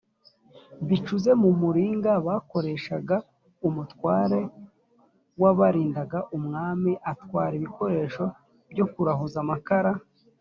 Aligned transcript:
bicuze 0.87 1.31
mu 1.41 1.49
muringa 1.59 2.11
bakoreshaga 2.27 3.15
umutware 3.67 4.39
w 5.41 5.43
abarindaga 5.51 6.19
umwami 6.37 6.91
atwara 7.11 7.53
ibikoresho 7.59 8.23
byo 8.71 8.85
kurahuza 8.91 9.37
amakara 9.45 9.91